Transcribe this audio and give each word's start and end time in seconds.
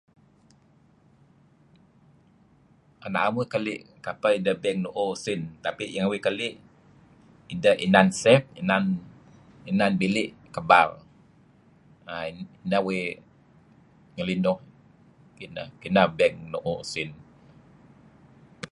ke 3.01 3.07
na'm 3.13 3.33
uih 3.39 3.49
keli' 3.53 3.83
kapeh 4.05 4.33
ideh 4.39 4.57
pian 4.61 4.75
nu'uh 4.83 5.09
usin 5.15 5.41
tapi 5.65 5.83
uih 6.11 6.21
keli' 6.25 6.51
ideh 7.53 7.75
inan 7.85 8.07
safe, 8.21 8.45
inan... 8.61 8.83
inan 9.71 9.91
bilik 10.01 10.29
kebal. 10.55 10.89
Err... 12.11 12.25
Neh 12.69 12.81
uih 12.87 13.05
ngelinuh 14.15 14.59
ineh, 15.45 15.67
ineh 15.87 16.07
beg 16.17 16.33
nu'uh 16.51 16.77
usin. 16.83 17.09